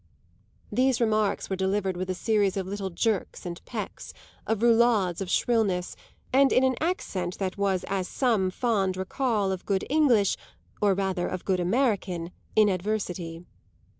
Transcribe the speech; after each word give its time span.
These 0.71 0.99
remarks 0.99 1.47
were 1.47 1.55
delivered 1.55 1.95
with 1.95 2.09
a 2.09 2.15
series 2.15 2.57
of 2.57 2.65
little 2.65 2.89
jerks 2.89 3.45
and 3.45 3.63
pecks, 3.65 4.13
of 4.47 4.63
roulades 4.63 5.21
of 5.21 5.29
shrillness, 5.29 5.95
and 6.33 6.51
in 6.51 6.63
an 6.63 6.73
accent 6.81 7.37
that 7.37 7.55
was 7.55 7.83
as 7.83 8.07
some 8.07 8.49
fond 8.49 8.97
recall 8.97 9.51
of 9.51 9.63
good 9.63 9.85
English, 9.91 10.37
or 10.81 10.95
rather 10.95 11.27
of 11.27 11.45
good 11.45 11.59
American, 11.59 12.31
in 12.55 12.67
adversity. 12.67 13.45